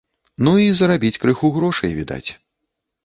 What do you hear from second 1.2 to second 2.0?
крыху грошай,